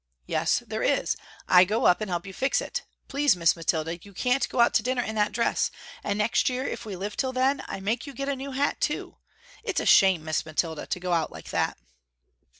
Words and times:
"Yes 0.25 0.63
there 0.65 0.81
is, 0.81 1.15
I 1.47 1.63
go 1.63 1.85
up 1.85 2.01
and 2.01 2.09
help 2.09 2.25
you 2.25 2.33
fix 2.33 2.59
it, 2.59 2.81
please 3.07 3.35
Miss 3.35 3.55
Mathilda 3.55 3.97
you 3.97 4.13
can't 4.15 4.49
go 4.49 4.59
out 4.59 4.73
to 4.73 4.81
dinner 4.81 5.03
in 5.03 5.13
that 5.13 5.31
dress 5.31 5.69
and 6.03 6.17
next 6.17 6.49
year 6.49 6.65
if 6.65 6.85
we 6.87 6.95
live 6.95 7.15
till 7.15 7.31
then, 7.31 7.61
I 7.67 7.81
make 7.81 8.07
you 8.07 8.13
get 8.13 8.27
a 8.27 8.35
new 8.35 8.53
hat, 8.53 8.81
too. 8.81 9.17
It's 9.63 9.79
a 9.79 9.85
shame 9.85 10.25
Miss 10.25 10.43
Mathilda 10.43 10.87
to 10.87 10.99
go 10.99 11.13
out 11.13 11.31
like 11.31 11.51
that." 11.51 11.77